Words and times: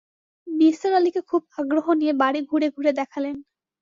নিসার 0.47 0.93
আলিকে 0.93 1.21
খুব 1.29 1.41
আগ্রহ 1.57 1.85
নিয়ে 1.93 2.13
বাড়ি 2.21 2.39
ঘুরে-ঘুরে 2.49 2.91
দেখালেন। 2.99 3.35